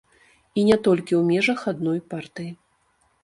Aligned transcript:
І 0.59 0.63
не 0.69 0.77
толькі 0.87 1.13
ў 1.19 1.35
межах 1.35 1.59
адной 1.73 1.99
партыі. 2.13 2.49